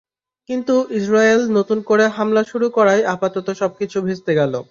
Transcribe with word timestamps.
কিন্তু 0.49 0.75
ইসরায়েল 0.99 1.41
নতুন 1.57 1.79
করে 1.89 2.05
হামলা 2.17 2.41
শুরু 2.43 2.67
করায় 2.69 3.01
আপাতত 3.13 3.47
সবকিছু 3.61 3.97
ভেস্তে 4.07 4.31
গেল। 4.35 4.53